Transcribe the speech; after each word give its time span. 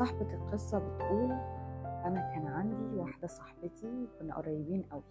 صاحبة 0.00 0.34
القصة 0.34 0.78
بتقول 0.78 1.30
أنا 1.80 2.30
كان 2.34 2.46
عندي 2.46 2.96
واحدة 2.96 3.26
صاحبتي 3.26 4.08
كنا 4.18 4.36
قريبين 4.36 4.82
قوي 4.82 5.02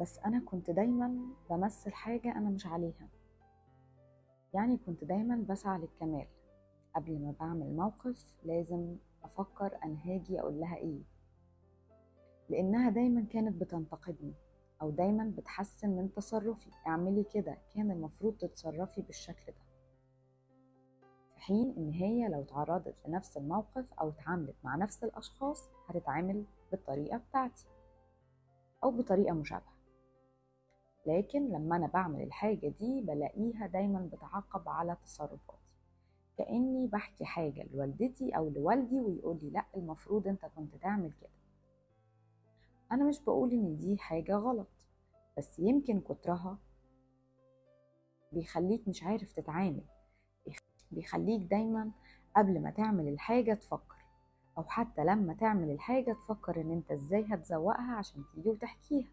بس 0.00 0.18
أنا 0.18 0.42
كنت 0.46 0.70
دايما 0.70 1.16
بمثل 1.50 1.92
حاجة 1.92 2.36
أنا 2.36 2.50
مش 2.50 2.66
عليها. 2.66 3.08
يعني 4.54 4.76
كنت 4.76 5.04
دايما 5.04 5.44
بسعى 5.48 5.78
للكمال. 5.78 6.26
قبل 6.94 7.18
ما 7.18 7.34
بعمل 7.40 7.76
موقف 7.76 8.36
لازم 8.44 8.96
أفكر 9.24 9.78
أنا 9.84 9.96
هاجي 10.04 10.40
أقول 10.40 10.60
لها 10.60 10.76
إيه. 10.76 11.02
لأنها 12.48 12.90
دايما 12.90 13.24
كانت 13.24 13.60
بتنتقدني 13.60 14.34
أو 14.82 14.90
دايما 14.90 15.32
بتحسن 15.36 15.90
من 15.90 16.12
تصرفي. 16.14 16.70
اعملي 16.86 17.24
كده 17.24 17.58
كان 17.74 17.90
المفروض 17.90 18.36
تتصرفي 18.36 19.02
بالشكل 19.02 19.46
ده. 19.52 19.69
في 21.40 21.46
حين 21.46 21.74
إن 21.76 21.90
هي 21.92 22.28
لو 22.28 22.42
تعرضت 22.42 22.94
لنفس 23.08 23.36
الموقف 23.36 23.92
أو 23.92 24.08
اتعاملت 24.08 24.56
مع 24.64 24.76
نفس 24.76 25.04
الأشخاص 25.04 25.68
هتتعامل 25.88 26.44
بالطريقة 26.70 27.16
بتاعتي 27.18 27.66
أو 28.84 28.90
بطريقة 28.90 29.34
مشابهة. 29.34 29.74
لكن 31.06 31.48
لما 31.48 31.76
أنا 31.76 31.86
بعمل 31.86 32.22
الحاجة 32.22 32.68
دي 32.68 33.00
بلاقيها 33.00 33.66
دايما 33.66 34.10
بتعاقب 34.12 34.68
على 34.68 34.96
تصرفاتي. 35.04 35.58
كأني 36.38 36.86
بحكي 36.86 37.24
حاجة 37.24 37.66
لوالدتي 37.72 38.36
أو 38.36 38.48
لوالدي 38.48 39.00
ويقول 39.00 39.38
لي 39.42 39.50
لأ 39.50 39.64
المفروض 39.76 40.28
أنت 40.28 40.46
كنت 40.56 40.74
تعمل 40.76 41.12
كده. 41.20 41.30
أنا 42.92 43.04
مش 43.04 43.20
بقول 43.20 43.52
إن 43.52 43.76
دي 43.76 43.98
حاجة 43.98 44.36
غلط 44.36 44.68
بس 45.38 45.58
يمكن 45.58 46.00
كترها 46.00 46.58
بيخليك 48.32 48.88
مش 48.88 49.02
عارف 49.02 49.32
تتعامل 49.32 49.84
بيخليك 50.90 51.42
دايما 51.42 51.90
قبل 52.36 52.62
ما 52.62 52.70
تعمل 52.70 53.08
الحاجة 53.08 53.54
تفكر 53.54 53.96
أو 54.58 54.64
حتى 54.64 55.04
لما 55.04 55.34
تعمل 55.34 55.70
الحاجة 55.70 56.12
تفكر 56.12 56.60
إن 56.60 56.70
أنت 56.70 56.90
إزاي 56.90 57.26
هتزوقها 57.30 57.92
عشان 57.96 58.24
تيجي 58.34 58.48
وتحكيها. 58.48 59.08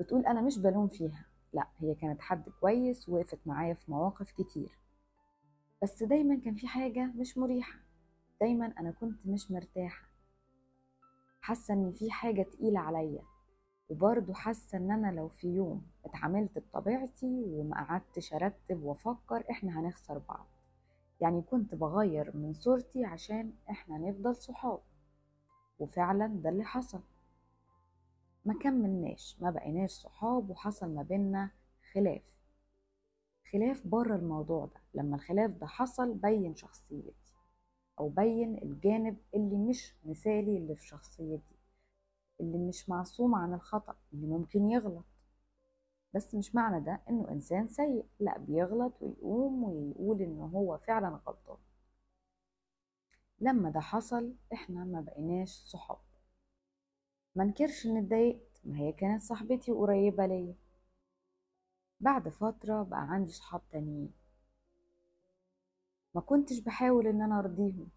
بتقول 0.00 0.26
أنا 0.26 0.40
مش 0.40 0.58
بلوم 0.58 0.88
فيها 0.88 1.24
لأ 1.52 1.66
هي 1.78 1.94
كانت 1.94 2.20
حد 2.20 2.48
كويس 2.60 3.08
وقفت 3.08 3.38
معايا 3.46 3.74
في 3.74 3.90
مواقف 3.90 4.30
كتير. 4.30 4.78
بس 5.82 6.02
دايما 6.02 6.40
كان 6.44 6.54
في 6.54 6.66
حاجة 6.68 7.06
مش 7.16 7.38
مريحة 7.38 7.78
دايما 8.40 8.66
أنا 8.78 8.90
كنت 8.90 9.26
مش 9.26 9.50
مرتاحة. 9.50 10.08
حاسة 11.40 11.74
إن 11.74 11.92
في 11.92 12.10
حاجة 12.10 12.42
تقيلة 12.42 12.80
عليا. 12.80 13.22
وبرضه 13.88 14.34
حاسة 14.34 14.78
إن 14.78 14.90
أنا 14.90 15.12
لو 15.12 15.28
في 15.28 15.48
يوم 15.48 15.86
اتعاملت 16.04 16.58
بطبيعتي 16.58 17.44
وما 17.46 17.76
قعدتش 17.84 18.34
أرتب 18.34 18.82
وأفكر 18.82 19.44
إحنا 19.50 19.80
هنخسر 19.80 20.18
بعض. 20.18 20.46
يعني 21.20 21.42
كنت 21.42 21.74
بغير 21.74 22.36
من 22.36 22.54
صورتي 22.54 23.04
عشان 23.04 23.52
إحنا 23.70 23.98
نفضل 23.98 24.36
صحاب. 24.36 24.80
وفعلا 25.78 26.26
ده 26.26 26.50
اللي 26.50 26.64
حصل. 26.64 27.00
ما 28.44 28.54
كملناش 28.54 29.36
ما 29.40 29.50
بقيناش 29.50 29.90
صحاب 29.90 30.50
وحصل 30.50 30.94
ما 30.94 31.02
بينا 31.02 31.50
خلاف. 31.92 32.22
خلاف 33.52 33.86
بره 33.86 34.16
الموضوع 34.16 34.64
ده. 34.66 34.80
لما 34.94 35.16
الخلاف 35.16 35.50
ده 35.50 35.66
حصل 35.66 36.14
بين 36.14 36.54
شخصيتي 36.54 37.14
أو 38.00 38.08
بين 38.08 38.58
الجانب 38.62 39.16
اللي 39.34 39.56
مش 39.56 39.94
مثالي 40.04 40.56
اللي 40.58 40.76
في 40.76 40.86
شخصيتي. 40.86 41.57
اللي 42.40 42.58
مش 42.58 42.88
معصوم 42.88 43.34
عن 43.34 43.54
الخطأ 43.54 43.96
اللي 44.12 44.26
ممكن 44.26 44.70
يغلط. 44.70 45.04
بس 46.14 46.34
مش 46.34 46.54
معنى 46.54 46.84
ده 46.84 47.00
إنه 47.10 47.28
إنسان 47.30 47.68
سيء. 47.68 48.04
لأ 48.20 48.38
بيغلط 48.38 48.92
ويقوم 49.02 49.64
ويقول 49.64 50.22
انه 50.22 50.44
هو 50.46 50.78
فعلا 50.78 51.08
غلطان. 51.26 51.56
لما 53.40 53.70
ده 53.70 53.80
حصل 53.80 54.34
إحنا 54.52 54.84
ما 54.84 55.00
بقيناش 55.00 55.50
صحاب. 55.50 55.98
ما 57.34 57.44
انكرش 57.44 57.86
إني 57.86 57.98
اتضايقت. 58.00 58.60
ما 58.64 58.78
هي 58.78 58.92
كانت 58.92 59.22
صاحبتي 59.22 59.72
وقريبة 59.72 60.26
ليا. 60.26 60.54
بعد 62.00 62.28
فترة 62.28 62.82
بقى 62.82 63.00
عندي 63.00 63.32
صحاب 63.32 63.60
تانيين. 63.70 64.12
ما 66.14 66.20
كنتش 66.20 66.58
بحاول 66.60 67.06
إن 67.06 67.22
أنا 67.22 67.38
أرضيهم. 67.38 67.88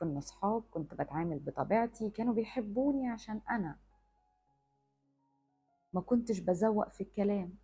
كنا 0.00 0.20
صحاب 0.20 0.62
كنت 0.70 0.94
بتعامل 0.94 1.38
بطبيعتي 1.38 2.10
كانوا 2.10 2.34
بيحبوني 2.34 3.08
عشان 3.08 3.40
أنا. 3.50 3.76
ما 5.92 6.00
كنتش 6.00 6.38
بزوق 6.38 6.88
في 6.88 7.00
الكلام. 7.00 7.54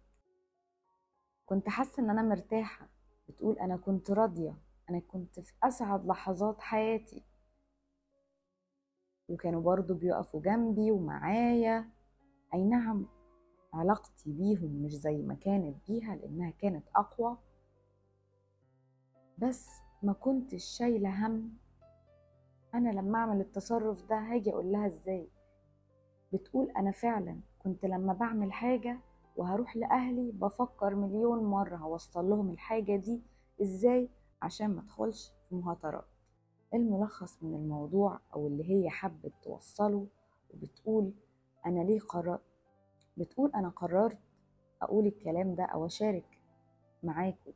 كنت 1.46 1.68
حاسة 1.68 2.02
إن 2.02 2.10
أنا 2.10 2.22
مرتاحة. 2.22 2.88
بتقول 3.28 3.58
أنا 3.58 3.76
كنت 3.76 4.10
راضية. 4.10 4.58
أنا 4.90 4.98
كنت 4.98 5.40
في 5.40 5.52
أسعد 5.62 6.06
لحظات 6.06 6.60
حياتي. 6.60 7.22
وكانوا 9.28 9.62
برضو 9.62 9.94
بيقفوا 9.94 10.40
جنبي 10.40 10.90
ومعايا. 10.90 11.90
أي 12.54 12.64
نعم 12.64 13.06
علاقتي 13.72 14.32
بيهم 14.32 14.70
مش 14.82 14.92
زي 14.92 15.22
ما 15.22 15.34
كانت 15.34 15.76
بيها 15.88 16.16
لأنها 16.16 16.50
كانت 16.50 16.84
أقوى. 16.96 17.38
بس 19.38 19.68
ما 20.02 20.12
كنتش 20.12 20.64
شايلة 20.64 21.26
هم. 21.26 21.56
أنا 22.74 22.90
لما 22.90 23.18
أعمل 23.18 23.40
التصرف 23.40 24.04
ده 24.08 24.16
هاجي 24.18 24.52
أقول 24.52 24.72
لها 24.72 24.86
إزاي؟ 24.86 25.28
بتقول 26.32 26.70
أنا 26.70 26.90
فعلا 26.92 27.40
كنت 27.64 27.84
لما 27.84 28.12
بعمل 28.12 28.52
حاجة 28.52 28.98
وهروح 29.36 29.76
لأهلي 29.76 30.30
بفكر 30.32 30.94
مليون 30.94 31.44
مرة 31.44 31.76
هوصل 31.76 32.30
لهم 32.30 32.50
الحاجة 32.50 32.96
دي 32.96 33.22
إزاي 33.62 34.08
عشان 34.42 34.66
ما 34.70 34.80
أدخلش 34.80 35.32
في 35.48 35.54
مهاترات. 35.54 36.04
الملخص 36.74 37.42
من 37.42 37.54
الموضوع 37.54 38.18
أو 38.34 38.46
اللي 38.46 38.70
هي 38.70 38.90
حبت 38.90 39.32
توصله 39.42 40.06
وبتقول 40.54 41.12
أنا 41.66 41.80
ليه 41.80 42.00
قررت 42.00 42.40
بتقول 43.16 43.50
أنا 43.54 43.68
قررت 43.68 44.18
أقول 44.82 45.06
الكلام 45.06 45.54
ده 45.54 45.64
أو 45.64 45.86
أشارك 45.86 46.38
معاكم 47.02 47.52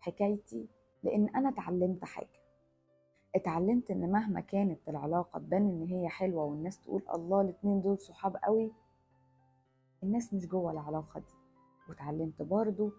حكايتي 0.00 0.66
لأن 1.02 1.28
أنا 1.28 1.48
اتعلمت 1.48 2.04
حاجة. 2.04 2.40
اتعلمت 3.34 3.90
إن 3.90 4.10
مهما 4.12 4.40
كانت 4.40 4.88
العلاقة 4.88 5.38
تبان 5.38 5.62
إن 5.62 5.82
هي 5.82 6.08
حلوة 6.08 6.44
والناس 6.44 6.80
تقول 6.80 7.02
الله 7.14 7.40
الاتنين 7.40 7.80
دول 7.82 7.98
صحاب 7.98 8.36
قوي 8.36 8.72
الناس 10.02 10.34
مش 10.34 10.46
جوه 10.46 10.72
العلاقة 10.72 11.20
دي. 11.20 11.34
واتعلمت 11.88 12.42
برضو 12.42 12.92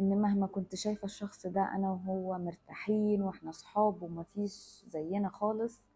إن 0.00 0.20
مهما 0.20 0.46
كنت 0.46 0.74
شايفة 0.74 1.04
الشخص 1.04 1.46
ده 1.46 1.74
أنا 1.74 1.90
وهو 1.90 2.38
مرتاحين 2.38 3.22
وإحنا 3.22 3.52
صحاب 3.52 4.02
ومفيش 4.02 4.84
زينا 4.88 5.28
خالص 5.28 5.86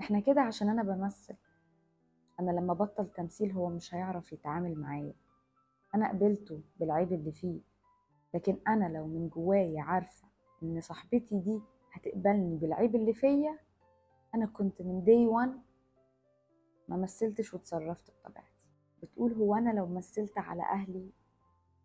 إحنا 0.00 0.20
كده 0.20 0.40
عشان 0.40 0.68
أنا 0.68 0.82
بمثل. 0.82 1.34
أنا 2.40 2.50
لما 2.50 2.74
بطل 2.74 3.08
تمثيل 3.08 3.52
هو 3.52 3.68
مش 3.68 3.94
هيعرف 3.94 4.32
يتعامل 4.32 4.74
معايا. 4.78 5.14
أنا 5.94 6.08
قبلته 6.08 6.60
بالعيب 6.80 7.12
اللي 7.12 7.32
فيه. 7.32 7.60
لكن 8.34 8.58
أنا 8.68 8.88
لو 8.98 9.06
من 9.06 9.28
جوايا 9.28 9.82
عارفة 9.82 10.28
إن 10.62 10.80
صاحبتي 10.80 11.38
دي 11.40 11.62
هتقبلني 11.92 12.56
بالعيب 12.56 12.94
اللي 12.94 13.14
فيا 13.14 13.58
أنا 14.34 14.46
كنت 14.46 14.82
من 14.82 15.04
دي 15.04 15.26
وان 15.26 15.60
ما 16.88 16.96
مثلتش 16.96 17.54
وتصرفت 17.54 18.10
بطبيعتي. 18.10 18.49
بتقول 19.02 19.32
هو 19.32 19.54
أنا 19.54 19.70
لو 19.70 19.86
مثلت 19.86 20.38
على 20.38 20.62
أهلي 20.62 21.10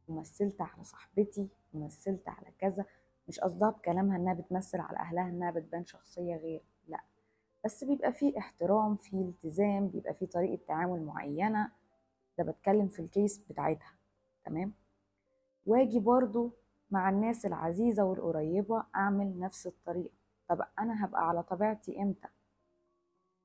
ومثلت 0.08 0.62
على 0.62 0.84
صاحبتي 0.84 1.48
ومثلت 1.74 2.28
على 2.30 2.48
كذا 2.60 2.86
مش 3.28 3.40
قصدها 3.40 3.70
بكلامها 3.70 4.18
إنها 4.18 4.34
بتمثل 4.34 4.80
على 4.80 4.98
أهلها 5.00 5.30
إنها 5.30 5.52
بتبان 5.52 5.86
شخصية 5.86 6.36
غير 6.36 6.62
لأ. 6.88 7.02
بس 7.66 7.84
بيبقى 7.84 8.14
فيه 8.14 8.38
احترام 8.38 8.96
فيه 8.96 9.22
التزام 9.22 9.88
بيبقى 9.88 10.14
فيه 10.14 10.26
طريقة 10.26 10.62
تعامل 10.68 11.02
معينة 11.06 11.72
ده 12.38 12.44
بتكلم 12.44 12.88
في 12.88 13.00
الكيس 13.02 13.38
بتاعتها 13.38 13.94
تمام؟ 14.46 14.74
واجي 15.66 16.00
برضو 16.00 16.52
مع 16.92 17.10
الناس 17.10 17.46
العزيزة 17.46 18.04
والقريبة 18.04 18.84
أعمل 18.96 19.40
نفس 19.40 19.68
الطريقة. 19.68 20.14
طب 20.50 20.62
أنا 20.80 21.06
هبقى 21.06 21.28
على 21.30 21.44
طبيعتي 21.44 22.02
إمتى؟ 22.02 22.28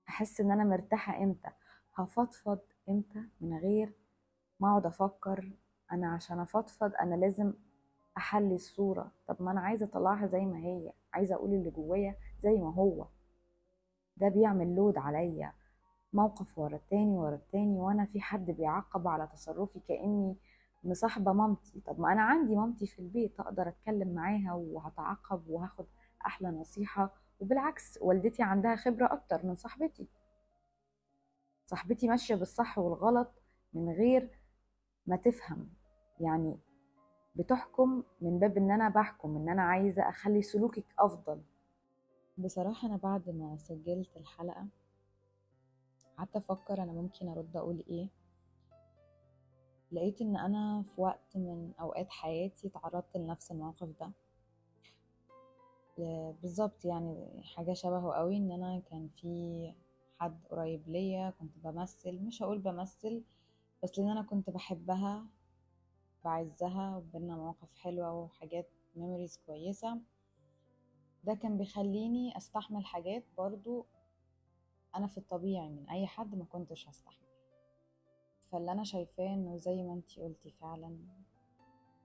هحس 0.06 0.40
إن 0.40 0.50
أنا 0.50 0.64
مرتاحة 0.64 1.23
إمتى؟ 1.23 1.50
هفضفض 1.94 2.58
إمتى 2.88 3.22
من 3.40 3.58
غير 3.58 3.92
ما 4.60 4.69
اقعد 4.69 4.87
أفكر 4.87 5.50
أنا 5.92 6.12
عشان 6.12 6.40
افضفض 6.40 6.92
أنا 7.00 7.14
لازم 7.14 7.52
احلي 8.16 8.54
الصورة. 8.54 9.10
طب 9.26 9.37
ما 9.40 9.50
أنا 9.50 9.60
عايزة 9.60 9.87
اطلعها 9.87 10.26
زي 10.26 10.44
ما 10.44 10.58
هي 10.58 10.92
عايزة 11.12 11.34
أقول 11.34 11.50
اللي 11.54 11.70
جوايا 11.70 12.16
زي 12.42 12.60
ما 12.60 12.75
هو. 12.75 13.06
ده 14.16 14.28
بيعمل 14.28 14.75
لود 14.76 14.98
عليا 14.98 15.52
موقف 16.12 16.58
ورا 16.58 16.76
التاني 16.76 17.19
ورا 17.19 17.34
التاني 17.34 17.81
وأنا 17.81 18.04
في 18.04 18.20
حد 18.20 18.50
بيعقب 18.50 19.08
على 19.08 19.26
تصرفي 19.26 19.81
كأني 19.88 20.37
مصاحبة 20.84 21.32
مامتي. 21.32 21.81
طب 21.87 22.00
ما 22.00 22.12
أنا 22.12 22.22
عندي 22.22 22.56
مامتي 22.56 22.87
في 22.87 22.98
البيت 22.98 23.40
أقدر 23.40 23.69
اتكلم 23.69 24.14
معاها 24.14 24.52
وهتعاقب 24.52 25.48
وهاخد 25.48 25.87
أحلى 26.26 26.48
نصيحة. 26.48 27.10
وبالعكس 27.40 27.98
والدتي 28.02 28.42
عندها 28.42 28.76
خبرة 28.76 29.06
أكتر 29.12 29.46
من 29.46 29.54
صاحبتي. 29.54 30.08
صاحبتي 31.70 32.08
ماشية 32.08 32.34
بالصح 32.34 32.78
والغلط 32.78 33.43
من 33.72 33.93
غير 33.93 34.31
ما 35.06 35.17
تفهم. 35.17 35.69
يعني 36.20 36.58
بتحكم 37.34 38.02
من 38.20 38.38
باب 38.38 38.56
إن 38.56 38.70
أنا 38.70 38.88
بحكم 38.88 39.37
إن 39.37 39.49
أنا 39.49 39.62
عايزة 39.62 40.08
أخلي 40.08 40.43
سلوكك 40.43 40.84
أفضل. 40.99 41.43
بصراحة 42.38 42.88
أنا 42.88 42.96
بعد 42.96 43.31
ما 43.31 43.56
سجلت 43.58 44.17
الحلقة 44.17 44.67
قعدت 46.19 46.37
أفكر 46.37 46.82
أنا 46.82 46.93
ممكن 46.93 47.28
أرد 47.28 47.56
أقول 47.56 47.84
إيه. 47.88 48.08
لقيت 49.93 50.20
إن 50.20 50.37
أنا 50.37 50.82
في 50.82 51.00
وقت 51.00 51.37
من 51.37 51.73
أوقات 51.81 52.11
حياتي 52.11 52.69
تعرضت 52.69 53.16
لنفس 53.16 53.50
الموقف 53.50 53.88
ده. 54.00 54.11
بالظبط 56.43 56.84
يعني 56.84 57.43
حاجة 57.43 57.73
شبهه 57.73 58.12
قوي 58.12 58.37
إن 58.37 58.52
أنا 58.52 58.82
كان 58.90 59.08
في 59.08 59.73
حد 60.20 60.44
قريب 60.50 60.88
ليا 60.88 61.31
كنت 61.31 61.58
بمثل 61.58 62.19
مش 62.19 62.43
هقول 62.43 62.58
بمثل 62.58 63.25
بس 63.82 63.99
لأن 63.99 64.08
أنا 64.08 64.22
كنت 64.22 64.50
بحبها 64.50 65.26
بعزها 66.25 66.96
وبينا 66.96 67.37
مواقف 67.37 67.75
حلوة 67.75 68.12
وحاجات 68.14 68.70
ميموريز 68.96 69.37
كويسة. 69.46 70.00
ده 71.25 71.34
كان 71.34 71.56
بيخليني 71.58 72.37
أستحمل 72.37 72.84
حاجات 72.84 73.25
برضو 73.38 73.87
أنا 74.96 75.06
في 75.06 75.19
الطبيعي 75.19 75.69
من 75.69 75.88
أي 75.88 76.06
حد 76.06 76.34
ما 76.34 76.44
كنتش 76.44 76.88
هستحمل. 76.88 77.28
فاللي 78.52 78.73
أنا 78.73 78.84
شايفاه 78.84 79.34
إنه 79.34 79.56
زي 79.56 79.82
ما 79.82 79.93
أنتي 79.93 80.20
قلتي 80.23 80.50
فعلا 80.50 80.99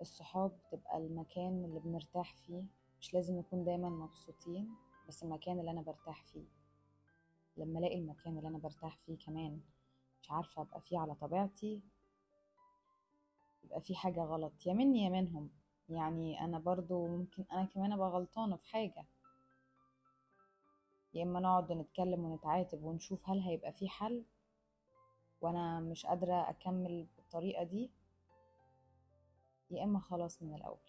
الصحاب 0.01 0.51
بتبقى 0.67 0.97
المكان 0.97 1.65
اللي 1.65 1.79
بنرتاح 1.79 2.35
فيه. 2.35 2.63
مش 2.99 3.13
لازم 3.13 3.37
نكون 3.39 3.63
دايما 3.63 3.89
مبسوطين 3.89 4.69
بس 5.07 5.23
المكان 5.23 5.59
اللي 5.59 5.71
أنا 5.71 5.81
برتاح 5.81 6.23
فيه. 6.23 6.45
لما 7.57 7.79
ألاقي 7.79 7.99
المكان 7.99 8.37
اللي 8.37 8.47
أنا 8.47 8.57
برتاح 8.57 8.97
فيه 8.97 9.17
كمان 9.17 9.61
مش 10.21 10.31
عارفة 10.31 10.61
أبقى 10.61 10.81
فيه 10.81 10.99
على 10.99 11.15
طبيعتي 11.15 11.81
يبقى 13.63 13.81
في 13.81 13.95
حاجة 13.95 14.19
غلط. 14.23 14.65
يا 14.65 14.73
مني 14.73 15.03
يا 15.03 15.09
منهم. 15.09 15.49
يعني 15.89 16.41
أنا 16.41 16.59
برضو 16.59 17.07
ممكن 17.07 17.45
أنا 17.51 17.65
كمان 17.65 17.91
أبقى 17.91 18.09
غلطانة 18.09 18.55
في 18.55 18.67
حاجة. 18.67 19.05
يا 21.13 21.23
إما 21.23 21.39
نقعد 21.39 21.71
نتكلم 21.71 22.25
ونتعاتب 22.25 22.83
ونشوف 22.83 23.29
هل 23.29 23.39
هيبقى 23.39 23.73
في 23.73 23.89
حل 23.89 24.25
وأنا 25.41 25.79
مش 25.79 26.05
قادرة 26.05 26.49
أكمل 26.49 27.07
بالطريقة 27.17 27.63
دي. 27.63 27.91
يا 29.71 29.83
إما 29.83 29.99
خلاص 29.99 30.41
من 30.43 30.55
الأول. 30.55 30.79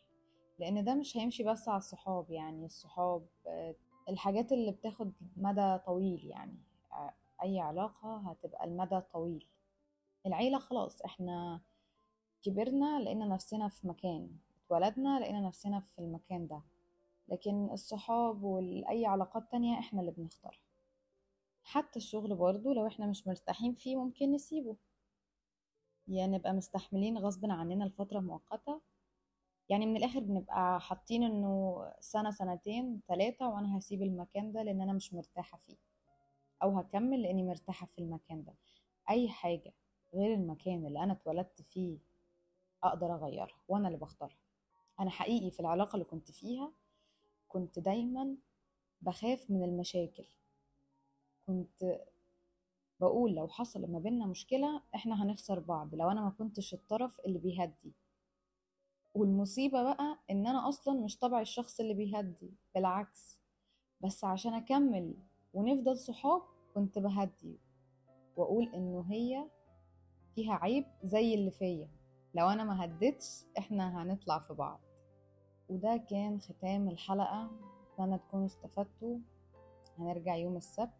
لأن 0.58 0.84
ده 0.84 0.94
مش 0.94 1.16
هيمشي 1.16 1.44
بس 1.44 1.68
على 1.68 1.78
الصحاب 1.78 2.30
يعني 2.30 2.66
الصحاب 2.66 3.26
الحاجات 4.08 4.52
اللي 4.52 4.72
بتاخد 4.72 5.12
مدى 5.36 5.78
طويل 5.78 6.24
يعني 6.24 6.58
أي 7.42 7.60
علاقة 7.60 8.16
هتبقى 8.16 8.64
المدى 8.64 9.00
طويل. 9.00 9.46
العيلة 10.26 10.58
خلاص 10.58 11.02
إحنا 11.02 11.60
كبرنا 12.42 13.00
لقينا 13.00 13.26
نفسنا 13.26 13.68
في 13.68 13.88
مكان 13.88 14.30
اتولدنا 14.66 15.20
لقينا 15.20 15.40
نفسنا 15.40 15.80
في 15.80 15.98
المكان 15.98 16.46
ده. 16.46 16.62
لكن 17.28 17.70
الصحاب 17.72 18.42
واي 18.42 19.06
علاقات 19.06 19.50
تانية 19.52 19.78
إحنا 19.78 20.00
اللي 20.00 20.10
بنختارها. 20.12 20.60
حتى 21.64 21.98
الشغل 21.98 22.34
برضو 22.34 22.72
لو 22.72 22.86
إحنا 22.86 23.06
مش 23.06 23.26
مرتاحين 23.26 23.74
فيه 23.74 23.96
ممكن 23.96 24.32
نسيبه. 24.32 24.76
يعني 26.08 26.36
نبقى 26.36 26.52
مستحملين 26.52 27.18
غصب 27.18 27.50
عننا 27.50 27.84
لفترة 27.84 28.20
مؤقتة 28.20 28.80
يعني 29.68 29.86
من 29.86 29.96
الآخر 29.96 30.20
بنبقى 30.20 30.80
حاطين 30.80 31.22
إنه 31.22 31.84
سنة 32.00 32.30
سنتين 32.30 33.00
ثلاثة 33.08 33.48
وأنا 33.48 33.78
هسيب 33.78 34.02
المكان 34.02 34.52
ده 34.52 34.62
لأن 34.62 34.80
أنا 34.80 34.92
مش 34.92 35.14
مرتاحة 35.14 35.58
فيه 35.58 35.76
أو 36.62 36.78
هكمل 36.78 37.22
لأني 37.22 37.42
مرتاحة 37.42 37.86
في 37.86 37.98
المكان 37.98 38.44
ده. 38.44 38.54
أي 39.10 39.28
حاجة 39.28 39.72
غير 40.14 40.34
المكان 40.34 40.86
اللي 40.86 41.02
أنا 41.02 41.12
اتولدت 41.12 41.62
فيه 41.62 41.98
أقدر 42.82 43.14
أغيرها 43.14 43.56
وأنا 43.68 43.88
اللي 43.88 43.98
بختارها. 43.98 44.38
أنا 45.00 45.10
حقيقي 45.10 45.50
في 45.50 45.60
العلاقة 45.60 45.94
اللي 45.94 46.04
كنت 46.04 46.30
فيها 46.30 46.72
كنت 47.48 47.78
دايما 47.78 48.36
بخاف 49.02 49.50
من 49.50 49.62
المشاكل. 49.62 50.24
كنت 51.46 52.00
بقول 53.00 53.34
لو 53.34 53.48
حصل 53.48 53.90
ما 53.92 53.98
بيننا 53.98 54.26
مشكلة 54.26 54.82
إحنا 54.94 55.22
هنخسر 55.22 55.58
بعض 55.58 55.94
لو 55.94 56.10
أنا 56.10 56.20
ما 56.20 56.30
كنتش 56.30 56.74
الطرف 56.74 57.20
اللي 57.20 57.38
بيهدي. 57.38 57.92
والمصيبة 59.16 59.82
بقى 59.82 60.18
إن 60.30 60.46
أنا 60.46 60.68
أصلا 60.68 61.00
مش 61.00 61.18
طبع 61.18 61.40
الشخص 61.40 61.80
اللي 61.80 61.94
بيهدي 61.94 62.54
بالعكس. 62.74 63.38
بس 64.00 64.24
عشان 64.24 64.54
أكمل 64.54 65.14
ونفضل 65.54 65.98
صحاب 65.98 66.42
كنت 66.74 66.98
بهدي 66.98 67.58
وأقول 68.36 68.74
إنه 68.74 69.04
هي 69.10 69.50
فيها 70.34 70.54
عيب 70.54 70.84
زي 71.04 71.34
اللي 71.34 71.50
فيا. 71.50 71.88
لو 72.34 72.48
أنا 72.48 72.64
ما 72.64 72.84
هديتش 72.84 73.44
إحنا 73.58 74.02
هنطلع 74.02 74.38
في 74.38 74.54
بعض. 74.54 74.80
وده 75.68 75.96
كان 75.96 76.40
ختام 76.40 76.88
الحلقة. 76.88 77.50
أتمنى 77.92 78.18
تكونوا 78.18 78.46
استفدتوا. 78.46 79.18
هنرجع 79.98 80.36
يوم 80.36 80.56
السبت. 80.56 80.90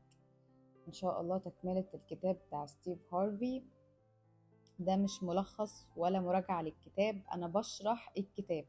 إن 0.89 0.93
شاء 0.93 1.21
الله 1.21 1.39
تكملة 1.39 1.85
الكتاب 1.95 2.37
بتاع 2.47 2.67
ستيف 2.67 3.15
هارفي. 3.15 3.63
ده 4.79 4.97
مش 4.97 5.23
ملخص 5.23 5.87
ولا 5.97 6.21
مراجعة 6.21 6.63
للكتاب 6.63 7.23
أنا 7.35 7.47
بشرح 7.47 8.13
الكتاب. 8.19 8.65